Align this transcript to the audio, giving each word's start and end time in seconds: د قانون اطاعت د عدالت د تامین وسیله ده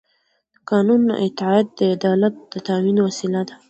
د 0.03 0.03
قانون 0.71 1.03
اطاعت 1.27 1.67
د 1.79 1.81
عدالت 1.95 2.35
د 2.51 2.53
تامین 2.67 2.97
وسیله 3.07 3.41
ده 3.47 3.55